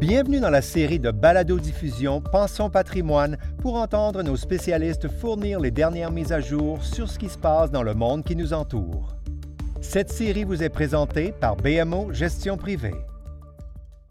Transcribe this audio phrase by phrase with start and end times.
[0.00, 6.10] Bienvenue dans la série de balado-diffusion Pensons patrimoine pour entendre nos spécialistes fournir les dernières
[6.10, 9.12] mises à jour sur ce qui se passe dans le monde qui nous entoure.
[9.82, 12.96] Cette série vous est présentée par BMO Gestion privée.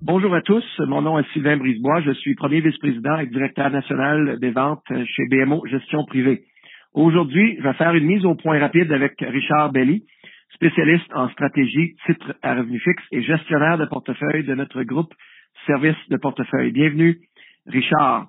[0.04, 4.38] Bonjour à tous, mon nom est Sylvain Brisebois, je suis premier vice-président et directeur national
[4.38, 6.44] des ventes chez BMO Gestion privée.
[6.94, 10.06] Aujourd'hui, je vais faire une mise au point rapide avec Richard Belly,
[10.54, 15.14] spécialiste en stratégie, titre à revenu fixe et gestionnaire de portefeuille de notre groupe
[15.66, 16.72] Service de portefeuille.
[16.72, 17.20] Bienvenue,
[17.68, 18.28] Richard.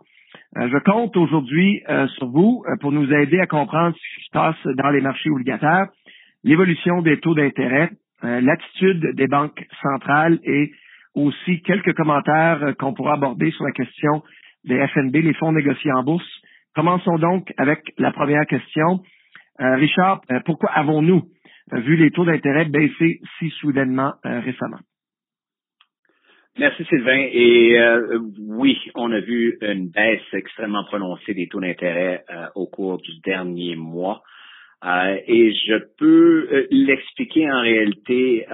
[0.57, 4.27] Euh, je compte aujourd'hui euh, sur vous euh, pour nous aider à comprendre ce qui
[4.27, 5.87] se passe dans les marchés obligataires,
[6.43, 7.91] l'évolution des taux d'intérêt,
[8.23, 10.73] l'attitude des banques centrales et
[11.15, 14.23] aussi quelques commentaires qu'on pourra aborder sur la question
[14.65, 16.29] des FNB, les fonds négociés en bourse.
[16.75, 19.01] Commençons donc avec la première question.
[19.59, 21.23] Richard, pourquoi avons-nous
[21.73, 24.81] vu les taux d'intérêt baisser si soudainement récemment?
[26.59, 27.29] Merci Sylvain.
[27.33, 32.67] Et euh, oui, on a vu une baisse extrêmement prononcée des taux d'intérêt euh, au
[32.67, 34.23] cours du dernier mois.
[34.85, 38.47] Euh, et je peux l'expliquer en réalité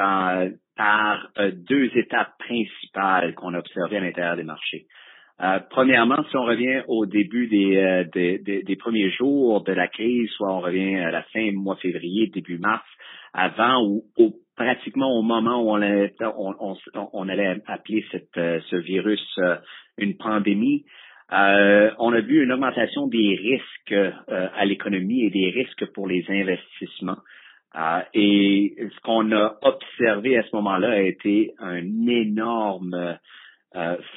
[0.77, 1.31] par
[1.69, 4.87] deux étapes principales qu'on a observées à l'intérieur des marchés.
[5.71, 10.53] premièrement, si on revient au début des, des, des, premiers jours de la crise, soit
[10.53, 12.85] on revient à la fin mois février, début mars,
[13.33, 16.13] avant ou au pratiquement au moment où on allait,
[17.13, 19.57] on, allait appeler cette, euh, ce virus euh,
[19.99, 20.85] une pandémie,
[21.33, 26.25] euh, on a vu une augmentation des risques à l'économie et des risques pour les
[26.29, 27.19] investissements.
[28.15, 33.19] et ce qu'on a observé à ce moment-là a été un énorme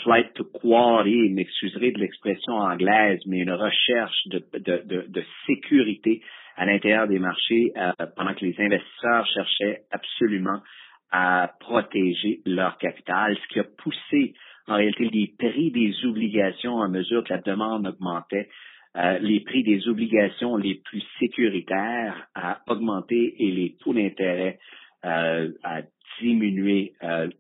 [0.04, 6.22] flight to quality, m'excuserez de l'expression anglaise, mais une recherche de sécurité
[6.60, 10.60] à l'intérieur des marchés euh, pendant que les investisseurs cherchaient absolument
[11.10, 14.34] à protéger leur capital, ce qui a poussé
[14.68, 18.50] en réalité les prix des obligations à mesure que la demande augmentait,
[18.98, 24.60] euh, les prix des obligations les plus sécuritaires à augmenter et les taux d'intérêt
[25.06, 25.82] euh, à
[26.20, 26.92] diminuer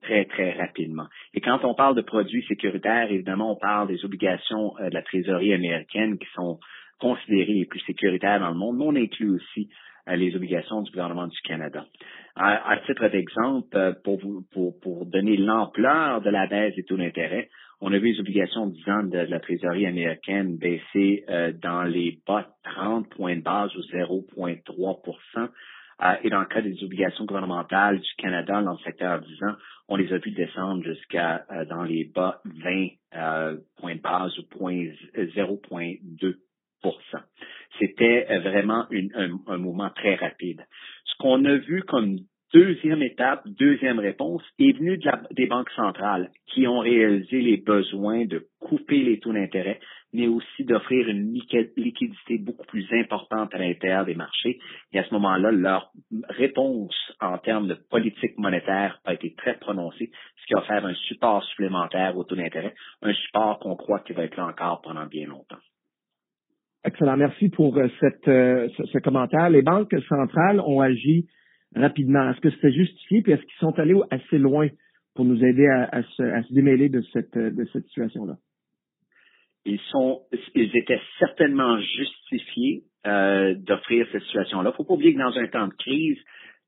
[0.01, 1.07] très, très rapidement.
[1.33, 5.53] Et quand on parle de produits sécuritaires, évidemment, on parle des obligations de la trésorerie
[5.53, 6.59] américaine qui sont
[6.99, 9.69] considérées les plus sécuritaires dans le monde, mais on inclut aussi
[10.07, 11.85] euh, les obligations du gouvernement du Canada.
[12.35, 14.19] À, titre d'exemple, euh, pour,
[14.51, 17.49] pour, pour donner l'ampleur de la baisse des taux d'intérêt,
[17.81, 22.19] on a vu les obligations 10 ans de, la trésorerie américaine baisser euh, dans les
[22.27, 25.49] bas 30 points de base ou 0,3%
[26.23, 29.55] et dans le cas des obligations gouvernementales du Canada dans le secteur 10 ans,
[29.89, 36.35] on les a vu descendre jusqu'à dans les bas 20 points de base ou 0,2
[37.79, 38.85] c'était euh, vraiment
[39.47, 40.65] un, mouvement très rapide.
[41.05, 42.17] Ce qu'on a vu comme
[42.53, 44.99] deuxième étape, deuxième réponse, est venu
[45.31, 49.79] des banques centrales qui ont réalisé les besoins de couper les taux d'intérêt,
[50.13, 54.57] mais aussi d'offrir une liquidité beaucoup plus importante à l'intérieur des marchés.
[54.91, 55.91] Et à ce moment-là, leur
[56.29, 60.95] réponse en termes de politique monétaire a été très prononcée, ce qui a offert un
[60.95, 62.73] support supplémentaire aux taux d'intérêt,
[63.03, 65.59] un support qu'on croit qu'il va être là encore pendant bien longtemps.
[66.85, 67.17] Excellent.
[67.17, 67.87] Merci pour euh,
[68.27, 69.49] euh, ce, commentaire.
[69.49, 71.27] Les banques centrales ont agi
[71.75, 72.29] rapidement.
[72.29, 73.21] Est-ce que c'était justifié?
[73.21, 74.69] Puis est-ce qu'ils sont allés assez loin
[75.13, 78.37] pour nous aider à, se, démêler de cette, de cette situation-là?
[79.65, 80.21] Ils sont,
[80.55, 84.69] ils étaient certainement justifiés euh, d'offrir cette situation-là.
[84.69, 86.17] Il ne faut pas oublier que dans un temps de crise,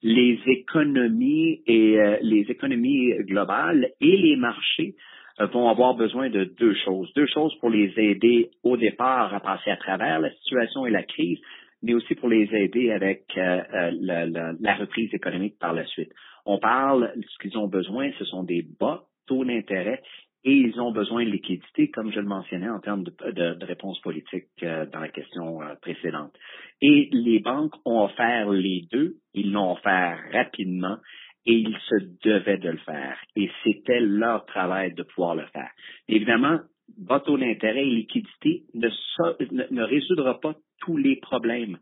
[0.03, 5.11] les économies et les économies globales et les marchés euh,
[5.47, 7.11] vont avoir besoin de deux choses?
[7.13, 11.03] Deux choses pour les aider au départ à passer à travers la situation et la
[11.03, 11.39] crise,
[11.81, 16.11] mais aussi pour les aider avec euh, euh, la, reprise économique par la suite.
[16.45, 20.01] On parle, ce qu'ils ont besoin, ce sont des bas taux d'intérêt
[20.43, 23.99] et ils ont besoin de liquidité, comme je le mentionnais en termes de, de, réponse
[24.01, 26.33] politique dans la question précédente.
[26.81, 30.97] Et les banques ont offert les deux, ils l'ont offert rapidement
[31.45, 33.17] et ils se devaient de le faire.
[33.35, 35.71] Et c'était leur travail de pouvoir le faire.
[36.07, 36.59] Évidemment,
[36.97, 41.77] bateau d'intérêt et liquidité ne, résoudra pas tous les problèmes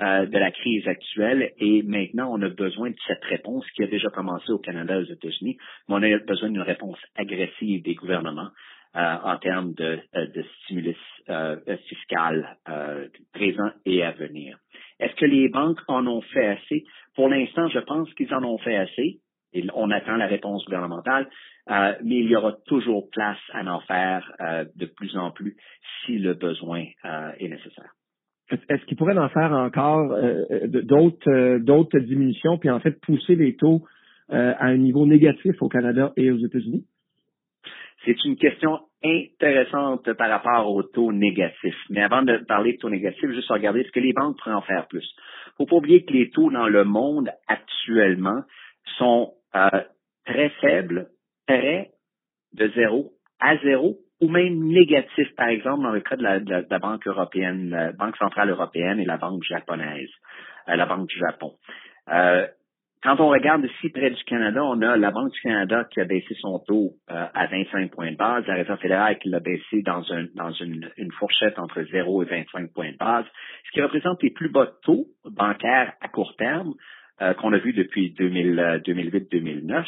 [0.00, 3.86] euh, de la crise actuelle et maintenant on a besoin de cette réponse qui a
[3.86, 5.56] déjà commencé au Canada et aux États-Unis,
[5.88, 8.50] mais on a besoin d'une réponse agressive des gouvernements
[8.96, 10.96] euh, en termes de, euh, de stimulus
[11.88, 12.58] fiscal
[13.32, 14.58] présent et à venir.
[15.00, 16.84] Est-ce que les banques en ont fait assez?
[17.14, 19.20] Pour l'instant, je pense qu'ils en ont fait assez.
[19.54, 21.28] Et on attend la réponse gouvernementale,
[21.70, 25.56] euh, mais il y aura toujours place à en faire euh, de plus en plus
[26.04, 27.94] si le besoin euh, est nécessaire.
[28.68, 30.14] Est-ce qu'ils pourraient en faire encore
[30.66, 33.82] d'autres d'autres diminutions, puis en fait pousser les taux
[34.28, 36.84] à un niveau négatif au Canada et aux États-Unis?
[38.04, 41.74] C'est une question intéressante par rapport au taux négatif.
[41.90, 44.62] Mais avant de parler de taux négatif, juste regarder ce que les banques pourraient en
[44.62, 45.06] faire plus.
[45.56, 48.42] Faut pas oublier que les taux dans le monde actuellement
[48.98, 49.68] sont euh,
[50.24, 51.08] très faibles,
[51.46, 51.90] près
[52.54, 57.06] de zéro à zéro ou même négatifs, par exemple, dans le cas de la, Banque
[57.06, 60.08] européenne, la Banque centrale européenne et la Banque japonaise,
[60.68, 61.52] euh, la Banque du Japon.
[62.08, 62.46] Euh,
[63.04, 66.06] quand on regarde ici près du Canada, on a la Banque du Canada qui a
[66.06, 69.82] baissé son taux euh, à 25 points de base, la Réserve fédérale qui l'a baissé
[69.82, 73.26] dans, un, dans une, une, fourchette entre 0 et 25 points de base,
[73.66, 76.72] ce qui représente les plus bas taux bancaires à court terme
[77.20, 79.84] euh, qu'on a vu depuis 2008-2009.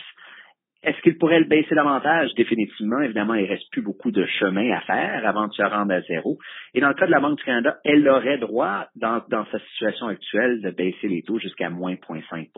[0.87, 2.33] Est-ce qu'il pourrait le baisser davantage?
[2.37, 3.01] Définitivement.
[3.01, 6.39] Évidemment, il reste plus beaucoup de chemin à faire avant de se rendre à zéro.
[6.75, 10.07] Et dans le cas de la Banque du Canada, elle aurait droit, dans, sa situation
[10.07, 12.51] actuelle, de baisser les taux jusqu'à moins 0,5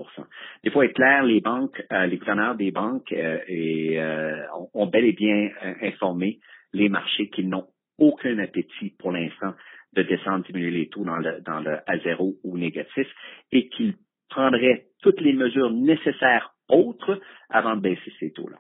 [0.63, 4.87] Il faut être clair, les banques, euh, les gouverneurs des banques euh, et, euh, ont,
[4.87, 5.49] bel et bien
[5.81, 6.39] informé
[6.75, 9.55] les marchés qu'ils n'ont aucun appétit pour l'instant
[9.95, 13.09] de descendre, diminuer les taux dans le, dans le à zéro ou négatif
[13.53, 13.95] et qu'ils
[14.29, 17.21] prendraient toutes les mesures nécessaires autres
[17.51, 18.59] avant de baisser ces taux-là.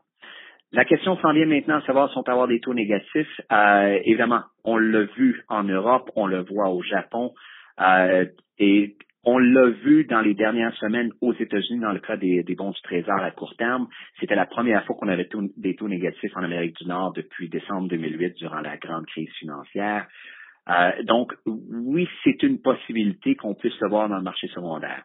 [0.72, 3.40] La question s'en vient maintenant à savoir si on peut avoir des taux négatifs.
[3.50, 7.32] Euh, évidemment, on l'a vu en Europe, on le voit au Japon
[7.80, 8.26] euh,
[8.58, 12.70] et on l'a vu dans les dernières semaines aux États-Unis dans le cas des, bons
[12.70, 13.88] du Trésor à court terme.
[14.20, 17.88] C'était la première fois qu'on avait des taux négatifs en Amérique du Nord depuis décembre
[17.88, 20.06] 2008 durant la grande crise financière.
[20.68, 25.02] Euh, donc, oui, c'est une possibilité qu'on puisse le voir dans le marché secondaire.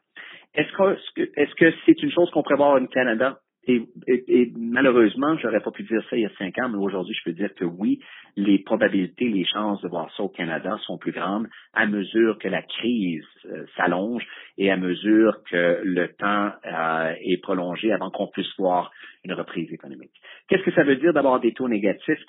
[0.55, 3.39] Est-ce que est-ce que c'est une chose qu'on prévoit au Canada?
[3.65, 7.15] Et, et, malheureusement, j'aurais pas pu dire ça il y a cinq ans, mais aujourd'hui,
[7.15, 8.01] je peux dire que oui,
[8.35, 12.49] les probabilités, les chances de voir ça au Canada sont plus grandes à mesure que
[12.49, 14.27] la crise euh, s'allonge
[14.57, 18.91] et à mesure que le temps euh, est prolongé avant qu'on puisse voir
[19.23, 20.11] une reprise économique.
[20.49, 22.19] Qu'est-ce que ça veut dire d'avoir des taux négatifs?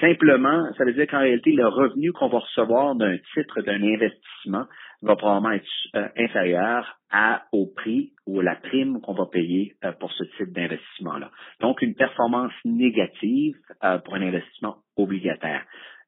[0.00, 4.64] Simplement, ça veut dire qu'en réalité, le revenu qu'on va recevoir d'un titre, d'un investissement,
[5.04, 9.74] va probablement être euh, inférieur à, au prix ou à la prime qu'on va payer
[9.84, 11.30] euh, pour ce type d'investissement-là.
[11.60, 13.54] Donc, une performance négative
[13.84, 15.62] euh, pour un investissement obligataire.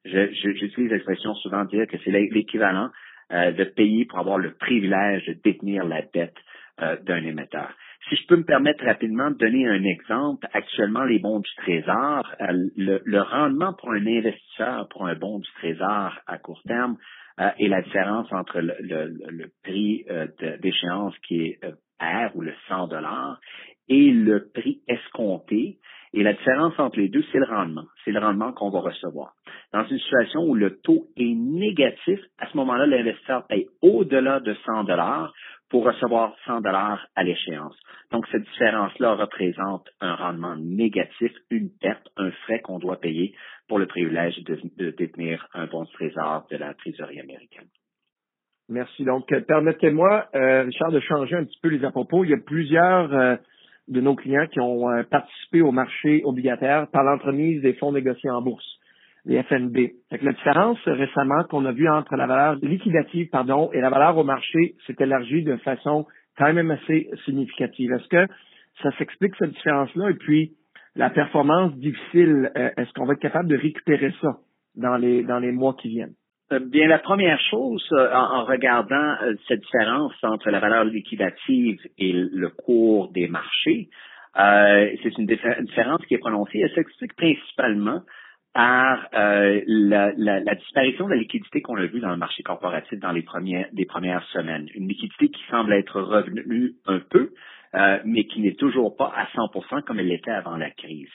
[0.05, 2.89] J'utilise l'expression souvent de dire que c'est l'équivalent
[3.29, 6.37] de payer pour avoir le privilège de détenir la dette
[6.77, 7.73] d'un émetteur.
[8.07, 12.25] Si je peux me permettre rapidement de donner un exemple, actuellement, les bons du Trésor,
[12.77, 16.95] le, rendement pour un investisseur pour un bon du Trésor à court terme
[17.39, 20.27] euh, et la différence entre le, prix euh,
[20.59, 23.39] d'échéance qui est euh, R ou le 100 dollars
[23.89, 25.77] et le prix escompté.
[26.13, 27.85] Et la différence entre les deux, c'est le rendement.
[28.03, 29.33] C'est le rendement qu'on va recevoir.
[29.73, 34.55] Dans une situation où le taux est négatif, à ce moment-là, l'investisseur paye au-delà de
[34.65, 35.33] 100 dollars
[35.69, 37.75] pour recevoir 100 dollars à l'échéance.
[38.11, 43.35] Donc, cette différence-là représente un rendement négatif, une perte, un frais qu'on doit payer
[43.67, 47.67] pour le privilège de, détenir un bon trésor de la trésorerie américaine.
[48.69, 49.03] Merci.
[49.03, 52.23] Donc, euh, permettez-moi, euh, Richard, de changer un petit peu les à propos.
[52.23, 53.35] Il y a plusieurs euh,
[53.87, 58.41] de nos clients qui ont participé au marché obligataire par l'entremise des fonds négociés en
[58.41, 58.77] bourse
[59.27, 59.77] les FNB.
[60.09, 64.23] la différence récemment qu'on a vue entre la valeur liquidative pardon, et la valeur au
[64.23, 66.05] marché s'est élargie de façon
[66.37, 67.91] quand même assez significative.
[67.91, 68.33] Est-ce que
[68.81, 70.11] ça s'explique cette différence-là?
[70.11, 70.53] Et puis,
[70.95, 74.37] la performance difficile, euh, est-ce qu'on va être capable de récupérer ça
[74.75, 76.13] dans les, dans les mois qui viennent?
[76.53, 79.15] Euh, bien, la première chose, euh, en, regardant
[79.47, 83.89] cette différence entre la valeur liquidative et le cours des marchés,
[84.35, 86.59] c'est une différence qui est prononcée.
[86.59, 88.01] Elle s'explique principalement
[88.53, 92.43] par euh, la, la, la, disparition de la liquidité qu'on a vue dans le marché
[92.43, 94.67] corporatif dans les premières, les premières semaines.
[94.73, 97.31] Une liquidité qui semble être revenue un peu,
[97.75, 101.09] euh, mais qui n'est toujours pas à 100% comme elle l'était avant la crise.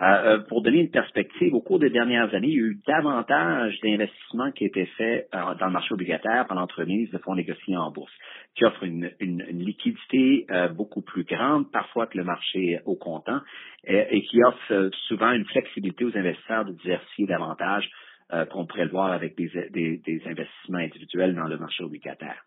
[0.00, 2.80] Euh, euh, pour donner une perspective, au cours des dernières années, il y a eu
[2.86, 7.76] davantage d'investissements qui étaient faits euh, dans le marché obligataire par l'entremise de fonds négociés
[7.76, 8.12] en bourse,
[8.54, 13.40] qui offrent une, liquidité beaucoup plus grande parfois que le marché au comptant
[13.84, 17.88] et, qui offrent souvent une flexibilité aux investisseurs de diversifier davantage
[18.50, 22.44] qu'on pourrait le voir avec des, des, investissements individuels dans le marché obligataire.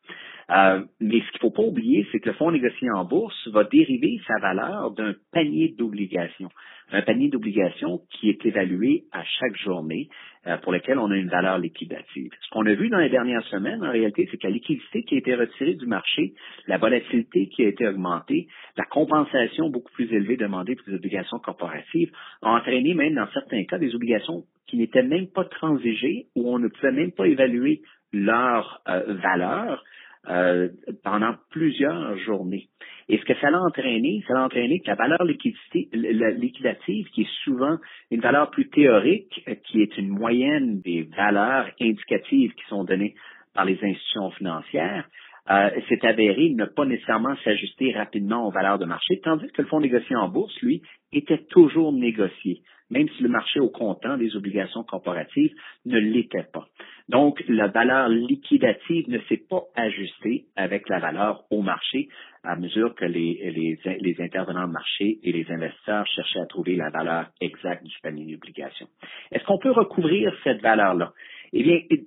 [0.50, 3.63] mais ce qu'il ne faut pas oublier, c'est que le fonds négocié en bourse va
[3.66, 6.50] dériver sa valeur d'un panier d'obligations
[6.94, 10.10] un panier d'obligations qui est évalué à chaque journée
[10.46, 12.32] euh, pour lequel on a une valeur liquidative.
[12.42, 15.16] Ce qu'on a vu dans les dernières semaines, en réalité, c'est que la liquidité qui
[15.16, 16.34] a été retirée du marché,
[16.68, 18.48] la volatilité qui a été augmentée,
[18.78, 22.12] la compensation beaucoup plus élevée demandée pour les obligations corporatives
[22.42, 26.58] ont entraîné même dans certains cas des obligations qui n'étaient même pas transigées ou on
[26.58, 29.84] ne pouvait même pas évaluer leur euh, valeur
[30.27, 30.70] euh,
[31.03, 32.70] pendant plusieurs journées.
[33.08, 37.34] Et ce que ça a entraîné, ça a entraîné que la valeur liquidative, qui est
[37.44, 37.77] souvent
[38.10, 43.13] une valeur plus théorique, qui est une moyenne des valeurs indicatives qui sont données
[43.53, 45.08] par les institutions financières,
[45.51, 49.68] euh, s'est avéré ne pas nécessairement s'ajuster rapidement aux valeurs de marché, tandis que le
[49.68, 52.62] fonds négocié en bourse, lui, était toujours négocié,
[52.94, 55.54] même si le marché au comptant des obligations corporatives
[55.86, 56.68] ne l'était pas.
[57.10, 62.08] Donc, la valeur liquidative ne s'est pas ajustée avec la valeur au marché
[62.44, 66.90] à mesure que les, les, intervenants de marché et les investisseurs cherchaient à trouver la
[66.90, 68.88] valeur exacte du panier d'obligations.
[69.32, 71.14] Est-ce qu'on peut recouvrir cette valeur-là?
[71.54, 72.06] Eh bien, il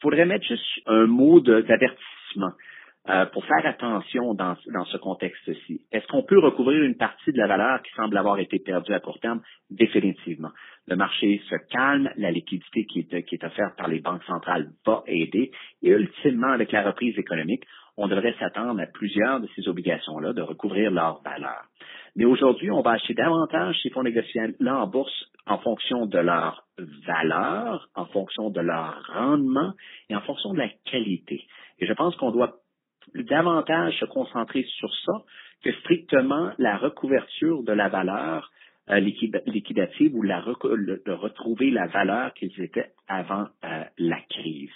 [0.00, 2.52] faudrait mettre juste un mot d'avertissement.
[3.10, 5.82] Euh, pour faire attention dans, dans ce contexte-ci.
[5.92, 9.00] Est-ce qu'on peut recouvrir une partie de la valeur qui semble avoir été perdue à
[9.00, 9.42] court terme?
[9.68, 10.48] Définitivement.
[10.86, 14.70] Le marché se calme, la liquidité qui est, qui est offerte par les banques centrales
[14.86, 15.50] va aider
[15.82, 17.64] et ultimement, avec la reprise économique,
[17.98, 21.64] on devrait s'attendre à plusieurs de ces obligations-là de recouvrir leur valeur.
[22.16, 26.64] Mais aujourd'hui, on va acheter davantage ces fonds négociables-là en bourse en fonction de leur
[27.06, 29.74] valeur, en fonction de leur rendement
[30.08, 31.44] et en fonction de la qualité.
[31.80, 32.54] Et je pense qu'on doit
[33.22, 35.12] davantage se concentrer sur ça
[35.62, 38.50] que strictement la recouverture de la valeur
[38.90, 44.70] euh, liquidative ou la, de retrouver la valeur qu'ils étaient avant euh, la crise.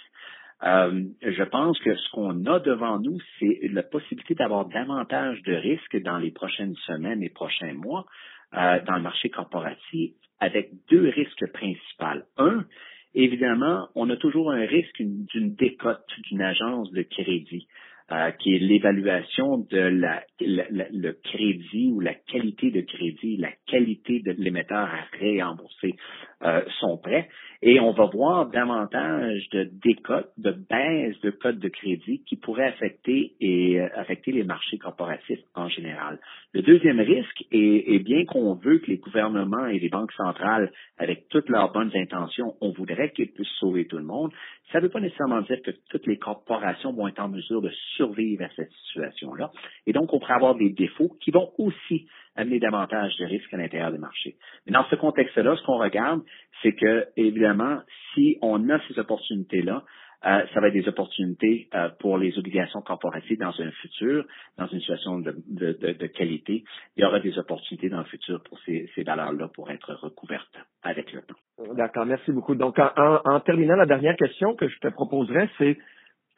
[0.63, 5.53] Euh, je pense que ce qu'on a devant nous, c'est la possibilité d'avoir davantage de
[5.53, 8.05] risques dans les prochaines semaines et prochains mois
[8.51, 12.25] dans le marché corporatif avec deux risques principaux.
[12.37, 12.65] Un,
[13.13, 17.67] évidemment, on a toujours un risque d'une décote d'une agence de crédit.
[18.11, 24.19] Euh, qui est l'évaluation de la, le crédit ou la qualité de crédit, la qualité
[24.21, 25.95] de l'émetteur à réembourser
[26.43, 27.27] euh, son prêt.
[27.61, 32.67] Et on va voir davantage de décotes, de baisse de codes de crédit qui pourraient
[32.67, 36.19] affecter et euh, affecter les marchés corporatifs en général.
[36.53, 40.71] Le deuxième risque est, est bien qu'on veut que les gouvernements et les banques centrales,
[40.97, 44.31] avec toutes leurs bonnes intentions, on voudrait qu'ils puissent sauver tout le monde.
[44.71, 47.71] Ça ne veut pas nécessairement dire que toutes les corporations vont être en mesure de
[47.97, 49.51] survivre à cette situation-là.
[49.87, 52.07] Et donc, on pourrait avoir des défauts qui vont aussi
[52.39, 54.35] amener davantage de risques à l'intérieur des marchés.
[54.65, 56.21] Mais dans ce contexte-là, ce qu'on regarde,
[56.61, 57.79] c'est que, évidemment,
[58.13, 59.83] si on a ces opportunités-là,
[60.25, 64.25] euh, ça va être des opportunités euh, pour les obligations corporatives dans un futur,
[64.57, 66.63] dans une situation de, de, qualité.
[66.97, 70.57] Il y aura des opportunités dans le futur pour ces, ces valeurs-là pour être recouvertes
[70.83, 71.73] avec le temps.
[71.73, 72.55] D'accord, merci beaucoup.
[72.55, 75.77] Donc, en, en, terminant, la dernière question que je te proposerais, c'est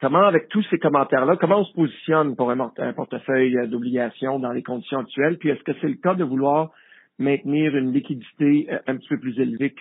[0.02, 4.62] comment, avec tous ces commentaires-là, comment on se positionne pour un, portefeuille d'obligations dans les
[4.62, 5.38] conditions actuelles?
[5.38, 6.72] Puis, est-ce que c'est le cas de vouloir
[7.18, 9.74] maintenir une liquidité euh, un petit peu plus élevée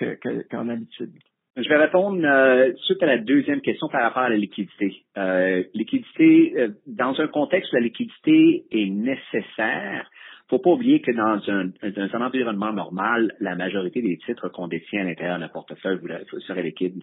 [0.52, 1.12] qu'en habitude?
[1.58, 5.04] Je vais répondre euh, suite à la deuxième question par rapport à la liquidité.
[5.18, 10.10] Euh, liquidité, euh, dans un contexte où la liquidité est nécessaire,
[10.52, 15.04] faut pas oublier que dans un, environnement normal, la majorité des titres qu'on détient à
[15.06, 15.98] l'intérieur d'un portefeuille
[16.46, 17.00] seraient liquides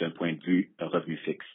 [0.00, 1.46] d'un point de vue revenu fixe.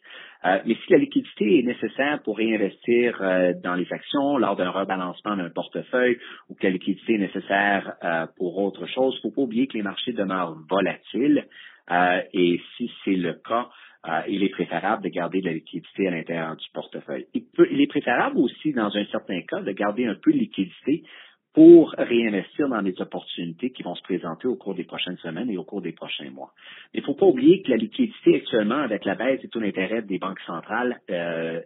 [0.45, 4.69] Euh, mais si la liquidité est nécessaire pour réinvestir euh, dans les actions lors d'un
[4.69, 6.17] rebalancement d'un portefeuille
[6.49, 9.83] ou que la liquidité est nécessaire euh, pour autre chose, faut pas oublier que les
[9.83, 11.45] marchés demeurent volatiles
[11.91, 13.69] euh, et si c'est le cas,
[14.07, 17.25] euh, il est préférable de garder de la liquidité à l'intérieur du portefeuille.
[17.33, 21.03] Il, il est préférable aussi, dans un certain cas, de garder un peu de liquidité
[21.53, 25.57] pour réinvestir dans des opportunités qui vont se présenter au cours des prochaines semaines et
[25.57, 26.51] au cours des prochains mois.
[26.93, 30.01] Il ne faut pas oublier que la liquidité actuellement, avec la baisse des taux d'intérêt
[30.01, 31.61] des banques centrales, euh,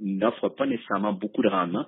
[0.00, 1.84] n'offre pas nécessairement beaucoup de rendement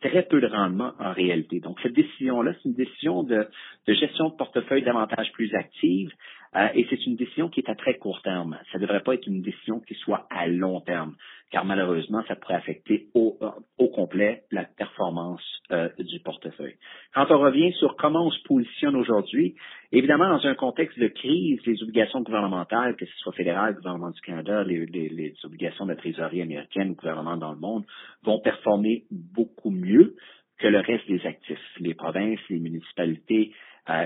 [0.00, 1.60] très peu de rendement en réalité.
[1.60, 3.48] Donc, cette décision-là, c'est une décision de,
[3.86, 6.10] gestion de portefeuille davantage plus active
[6.56, 8.58] euh, et c'est une décision qui est à très court terme.
[8.72, 11.14] Ça ne devrait pas être une décision qui soit à long terme,
[11.50, 16.76] car malheureusement, ça pourrait affecter au, euh, au complet la performance euh, du portefeuille.
[17.14, 19.56] Quand on revient sur comment on se positionne aujourd'hui,
[19.92, 24.20] évidemment, dans un contexte de crise, les obligations gouvernementales, que ce soit fédéral, gouvernement du
[24.20, 27.84] Canada, les, les obligations de trésorerie américaine, gouvernement dans le monde,
[28.22, 30.16] vont performer beaucoup mieux
[30.58, 31.58] que le reste des actifs.
[31.78, 33.52] Les provinces, les municipalités,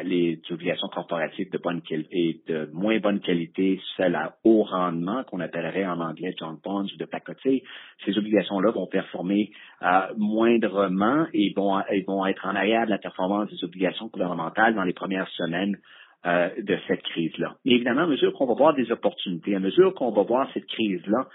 [0.04, 5.40] les obligations corporatives de bonne et de moins bonne qualité, celles à haut rendement, qu'on
[5.40, 7.62] appellerait en anglais John Bonds ou de pacotille,
[8.04, 9.50] ces obligations-là vont performer
[9.82, 14.84] euh, moindrement et vont, vont être en arrière de la performance des obligations gouvernementales dans
[14.84, 15.76] les premières semaines
[16.24, 17.56] euh, de cette crise-là.
[17.64, 20.66] Mais évidemment, à mesure qu'on va voir des opportunités, à mesure qu'on va voir cette
[20.66, 21.26] crise-là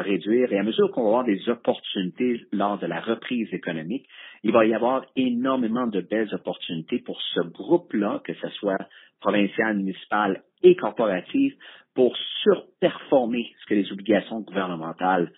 [0.00, 4.06] réduire et à mesure qu'on va avoir des opportunités lors de la reprise économique,
[4.42, 8.78] il va y avoir énormément de belles opportunités pour ce groupe-là, que ce soit
[9.20, 11.54] provincial, municipal et corporatif,
[11.94, 15.30] pour surperformer ce que les obligations gouvernementales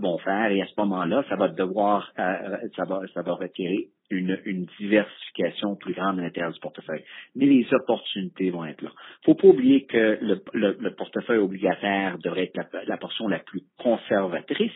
[0.00, 0.50] vont faire.
[0.50, 5.76] Et à ce moment-là, ça va devoir, ça va, ça va requérir une, une, diversification
[5.76, 7.04] plus grande à l'intérieur du portefeuille.
[7.34, 8.90] Mais les opportunités vont être là.
[9.24, 13.38] faut pas oublier que le, le, le portefeuille obligataire devrait être la, la, portion la
[13.38, 14.72] plus conservatrice,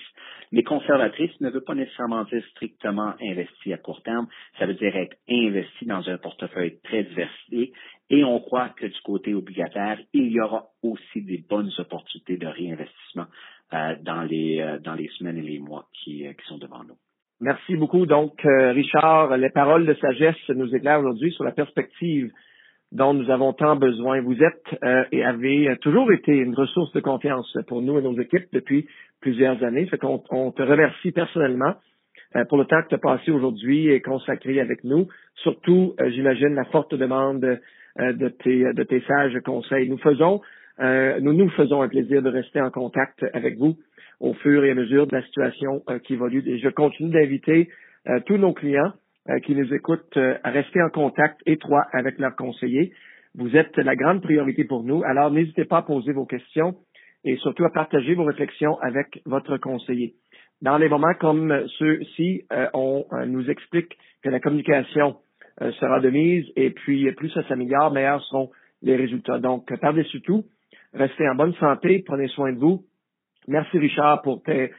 [0.52, 4.26] mais conservatrice ne veut pas nécessairement dire strictement investi à court terme,
[4.58, 7.72] ça veut dire être investi dans un portefeuille très diversifié
[8.10, 12.46] et on croit que du côté obligataire, il y aura aussi des bonnes opportunités de
[12.46, 13.26] réinvestissement
[13.72, 16.82] euh, dans, les, euh, dans les semaines et les mois qui, euh, qui sont devant
[16.82, 16.96] nous.
[17.40, 18.04] Merci beaucoup.
[18.04, 22.30] Donc, euh, Richard, les paroles de sagesse nous éclairent aujourd'hui sur la perspective
[22.92, 24.20] dont nous avons tant besoin.
[24.20, 28.18] Vous êtes euh, et avez toujours été une ressource de confiance pour nous et nos
[28.20, 28.86] équipes depuis
[29.22, 29.86] plusieurs années.
[29.86, 31.76] Fait on te remercie personnellement
[32.36, 35.08] euh, pour le temps que tu as passé aujourd'hui et consacré avec nous.
[35.36, 39.88] Surtout, j'imagine, la forte demande de, tes, de tes sages conseils.
[39.88, 40.42] Nous faisons,
[40.78, 43.76] nous nous faisons un plaisir de rester en contact avec vous
[44.20, 46.42] au fur et à mesure de la situation euh, qui évolue.
[46.46, 47.70] Et je continue d'inviter
[48.08, 48.92] euh, tous nos clients
[49.28, 52.92] euh, qui nous écoutent à rester en contact étroit avec leurs conseillers.
[53.34, 56.74] Vous êtes la grande priorité pour nous, alors n'hésitez pas à poser vos questions
[57.24, 60.14] et surtout à partager vos réflexions avec votre conseiller.
[60.62, 62.42] Dans les moments comme ceux-ci,
[62.74, 65.16] on nous explique que la communication
[65.60, 68.50] sera de mise et puis plus ça s'améliore, meilleurs seront
[68.82, 69.38] les résultats.
[69.38, 70.44] Donc, par-dessus tout,
[70.92, 72.84] restez en bonne santé, prenez soin de vous
[73.50, 74.70] Merci Richard pour tes,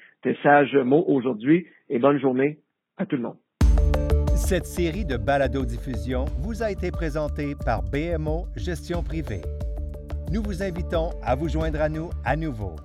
[0.43, 2.59] sages mots aujourd'hui et bonne journée
[2.95, 3.37] à tout le monde.
[4.33, 9.41] Cette série de balado-diffusion vous a été présentée par BMO Gestion Privée.
[10.31, 12.77] Nous vous invitons à vous joindre à nous à nouveau.